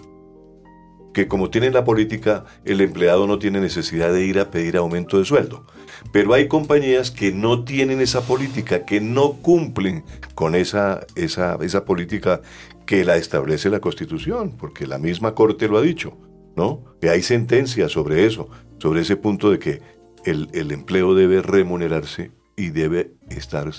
[1.11, 5.17] Que como tienen la política, el empleado no tiene necesidad de ir a pedir aumento
[5.17, 5.65] de sueldo.
[6.13, 11.83] Pero hay compañías que no tienen esa política, que no cumplen con esa, esa, esa
[11.83, 12.41] política
[12.85, 16.15] que la establece la Constitución, porque la misma Corte lo ha dicho,
[16.55, 16.83] ¿no?
[17.01, 19.81] Que hay sentencias sobre eso, sobre ese punto de que
[20.25, 23.71] el, el empleo debe remunerarse y debe estar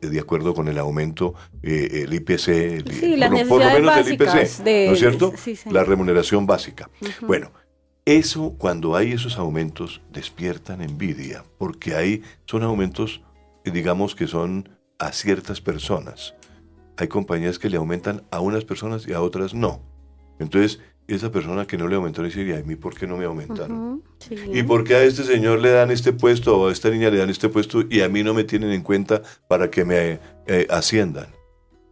[0.00, 2.84] de acuerdo con el aumento, eh, el IPC, el,
[3.48, 5.32] por, lo menos el IPC, ¿no es cierto?
[5.70, 6.90] La remuneración básica.
[7.22, 7.50] Bueno,
[8.04, 13.22] eso cuando hay esos aumentos despiertan envidia, porque ahí son aumentos,
[13.64, 16.34] digamos que son a ciertas personas.
[16.96, 19.80] Hay compañías que le aumentan a unas personas y a otras no.
[20.38, 20.80] Entonces,
[21.14, 23.24] esa persona que no le aumentó le dice, ¿y a mí por qué no me
[23.24, 24.02] aumentaron?
[24.52, 27.18] ¿Y por qué a este señor le dan este puesto o a esta niña le
[27.18, 30.66] dan este puesto y a mí no me tienen en cuenta para que me eh,
[30.70, 31.26] asciendan?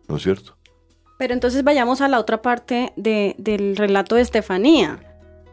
[0.08, 0.56] ¿No es cierto?
[1.18, 5.00] Pero entonces vayamos a la otra parte del relato de Estefanía.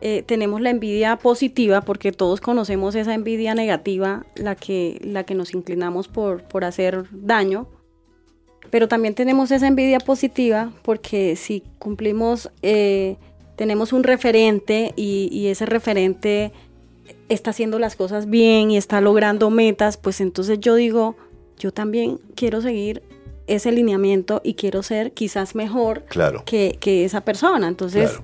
[0.01, 5.34] Eh, tenemos la envidia positiva porque todos conocemos esa envidia negativa, la que, la que
[5.34, 7.67] nos inclinamos por, por hacer daño.
[8.69, 12.51] Pero también tenemos esa envidia positiva porque si cumplimos...
[12.62, 13.17] Eh,
[13.56, 16.52] tenemos un referente y, ese referente
[17.30, 21.15] está haciendo las cosas bien y está logrando metas, pues entonces yo digo,
[21.58, 23.04] yo también quiero seguir
[23.48, 26.04] ese lineamiento y quiero ser quizás mejor
[26.46, 27.68] que, esa persona.
[27.68, 28.20] Entonces,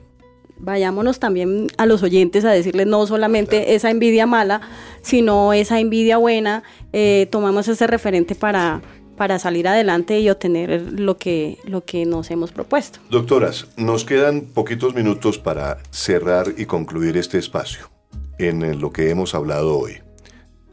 [0.57, 4.61] vayámonos también a los oyentes a decirles no solamente esa envidia mala,
[5.01, 6.63] sino esa envidia buena,
[6.93, 8.81] eh, tomamos ese referente para,
[9.17, 12.99] para salir adelante y obtener lo que, lo que nos hemos propuesto.
[13.09, 17.89] Doctoras, nos quedan poquitos minutos para cerrar y concluir este espacio
[18.37, 19.99] en lo que hemos hablado hoy.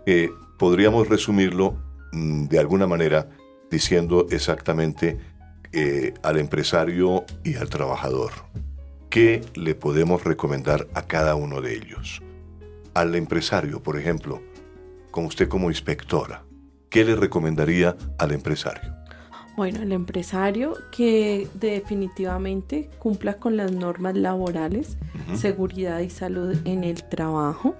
[0.06, 1.76] Eh, podríamos resumirlo
[2.12, 3.28] mm, de alguna manera
[3.70, 5.18] diciendo exactamente
[5.72, 8.32] eh, al empresario y al trabajador.
[9.10, 12.22] ¿Qué le podemos recomendar a cada uno de ellos?
[12.94, 14.42] Al empresario, por ejemplo,
[15.10, 16.44] con usted como inspectora,
[16.90, 18.98] ¿qué le recomendaría al empresario?
[19.58, 24.96] Bueno, el empresario que definitivamente cumpla con las normas laborales,
[25.34, 27.74] seguridad y salud en el trabajo,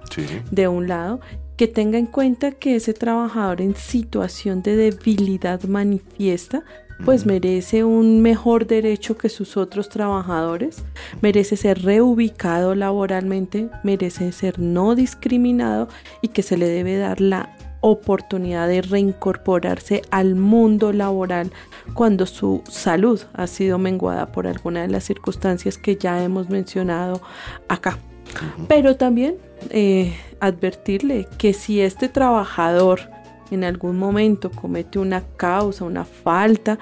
[0.51, 1.21] de un lado,
[1.57, 6.65] que tenga en cuenta que ese trabajador en situación de debilidad manifiesta,
[7.05, 10.83] pues merece un mejor derecho que sus otros trabajadores,
[11.23, 15.87] merece ser reubicado laboralmente, merece ser no discriminado
[16.23, 21.53] y que se le debe dar la oportunidad de reincorporarse al mundo laboral
[21.95, 27.21] cuando su salud ha sido menguada por alguna de las circunstancias que ya hemos mencionado
[27.69, 27.99] acá.
[28.69, 29.37] Pero también
[29.71, 33.01] eh, advertirle que si este trabajador
[33.51, 36.79] en algún momento comete una causa, una falta,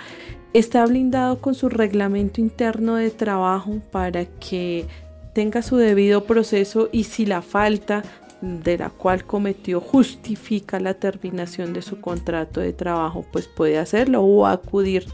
[0.52, 4.86] está blindado con su reglamento interno de trabajo para que
[5.32, 8.02] tenga su debido proceso y si la falta
[8.46, 14.22] de la cual cometió justifica la terminación de su contrato de trabajo, pues puede hacerlo
[14.22, 15.06] o acudir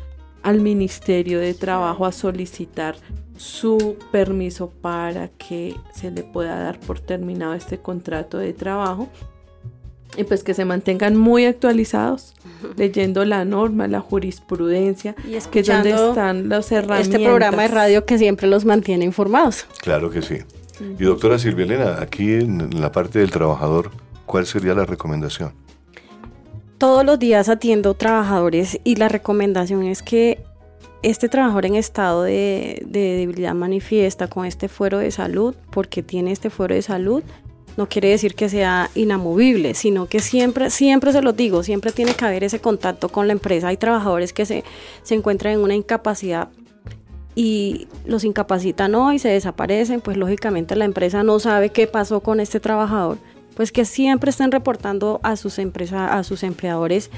[0.43, 2.97] al Ministerio de Trabajo a solicitar
[3.37, 9.09] su permiso para que se le pueda dar por terminado este contrato de trabajo
[10.17, 12.35] y pues que se mantengan muy actualizados,
[12.77, 17.15] leyendo la norma, la jurisprudencia, y que es donde están las herramientas.
[17.15, 19.67] Este programa de radio que siempre los mantiene informados.
[19.81, 20.39] Claro que sí.
[20.81, 23.91] Y doctora Silvia Elena, aquí en la parte del trabajador,
[24.27, 25.53] ¿cuál sería la recomendación?
[26.79, 30.43] Todos los días atiendo trabajadores y la recomendación es que
[31.03, 36.33] este trabajador en estado de, de debilidad manifiesta con este fuero de salud, porque tiene
[36.33, 37.23] este fuero de salud,
[37.77, 42.15] no quiere decir que sea inamovible, sino que siempre, siempre se lo digo, siempre tiene
[42.15, 43.69] que haber ese contacto con la empresa.
[43.69, 44.65] Hay trabajadores que se,
[45.03, 46.49] se encuentran en una incapacidad
[47.35, 52.41] y los incapacitan hoy, se desaparecen, pues lógicamente la empresa no sabe qué pasó con
[52.41, 53.19] este trabajador,
[53.57, 57.11] pues que siempre estén reportando a sus empresas, a sus empleadores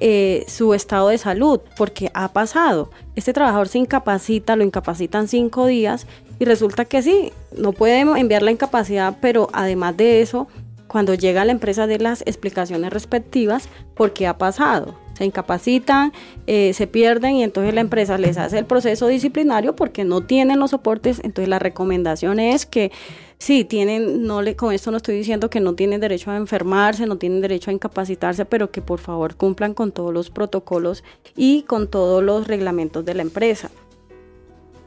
[0.00, 2.90] eh, su estado de salud, porque ha pasado.
[3.16, 6.06] Este trabajador se incapacita, lo incapacitan cinco días
[6.38, 10.46] y resulta que sí, no puede enviar la incapacidad, pero además de eso,
[10.86, 14.94] cuando llega a la empresa de las explicaciones respectivas, por qué ha pasado.
[15.18, 16.12] Se incapacitan,
[16.46, 20.60] eh, se pierden y entonces la empresa les hace el proceso disciplinario porque no tienen
[20.60, 21.20] los soportes.
[21.24, 22.92] Entonces la recomendación es que
[23.38, 27.04] sí, tienen, no le, con esto no estoy diciendo que no tienen derecho a enfermarse,
[27.06, 31.02] no tienen derecho a incapacitarse, pero que por favor cumplan con todos los protocolos
[31.34, 33.70] y con todos los reglamentos de la empresa.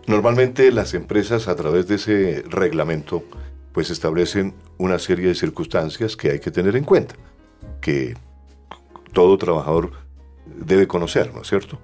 [0.07, 3.23] Normalmente las empresas a través de ese reglamento
[3.73, 7.15] pues establecen una serie de circunstancias que hay que tener en cuenta,
[7.81, 8.15] que
[9.13, 9.91] todo trabajador
[10.65, 11.79] debe conocer, ¿no es cierto?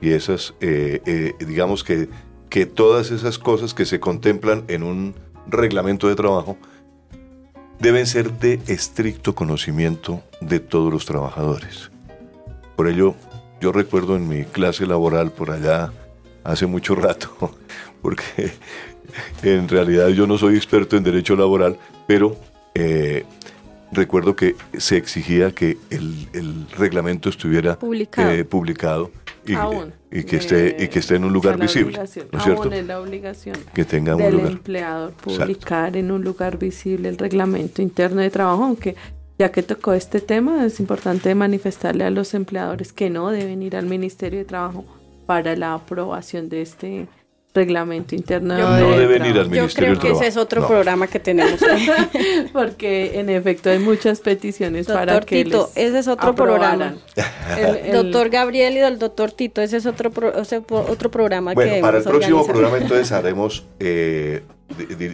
[0.00, 2.08] Y esas, eh, eh, digamos que,
[2.48, 5.14] que todas esas cosas que se contemplan en un
[5.46, 6.56] reglamento de trabajo
[7.78, 11.90] deben ser de estricto conocimiento de todos los trabajadores.
[12.76, 13.14] Por ello,
[13.60, 15.92] yo recuerdo en mi clase laboral por allá
[16.44, 17.28] hace mucho rato,
[18.02, 18.52] porque
[19.42, 22.36] en realidad yo no soy experto en derecho laboral, pero
[22.74, 23.24] eh,
[23.92, 29.10] recuerdo que se exigía que el, reglamento estuviera publicado,
[29.46, 29.56] eh,
[30.10, 32.72] y, que esté y que esté en un lugar visible, ¿no es cierto?
[32.72, 34.52] es la obligación que tenga un del lugar.
[34.52, 38.96] empleador publicar en un lugar visible el reglamento interno de trabajo, aunque
[39.38, 43.74] ya que tocó este tema, es importante manifestarle a los empleadores que no deben ir
[43.74, 44.84] al Ministerio de Trabajo
[45.24, 47.08] para la aprobación de este
[47.52, 48.56] reglamento interno.
[48.56, 51.58] no deben ir al Ministerio Yo creo que ese es otro programa que tenemos.
[52.52, 56.94] Porque en efecto hay muchas peticiones para que Tito, ese es otro programa.
[57.58, 60.10] El, doctor Gabriel y el doctor Tito, ese es otro
[60.70, 64.42] otro programa bueno, para el próximo programa entonces haremos, eh,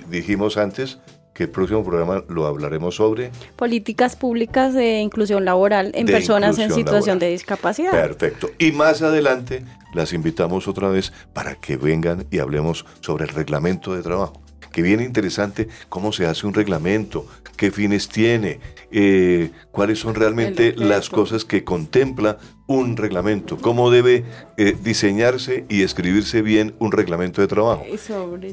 [0.08, 0.98] dijimos antes,
[1.36, 6.72] que el próximo programa lo hablaremos sobre políticas públicas de inclusión laboral en personas en
[6.72, 7.90] situación de discapacidad.
[7.90, 8.48] Perfecto.
[8.58, 9.62] Y más adelante
[9.92, 14.40] las invitamos otra vez para que vengan y hablemos sobre el reglamento de trabajo.
[14.72, 17.26] Que viene interesante cómo se hace un reglamento,
[17.56, 18.60] qué fines tiene,
[18.90, 24.24] eh, cuáles son realmente las cosas que contempla un reglamento, cómo debe
[24.56, 27.84] eh, diseñarse y escribirse bien un reglamento de trabajo.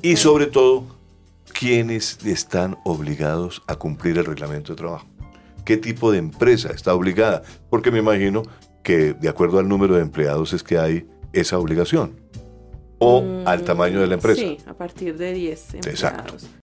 [0.01, 1.02] y sobre todo
[1.53, 5.07] ¿quiénes están obligados a cumplir el reglamento de trabajo?
[5.65, 7.43] ¿Qué tipo de empresa está obligada?
[7.69, 8.43] Porque me imagino
[8.83, 12.19] que de acuerdo al número de empleados es que hay esa obligación.
[12.99, 14.41] O mm, al tamaño de la empresa.
[14.41, 16.03] Sí, a partir de 10 empleados.
[16.03, 16.35] Exacto.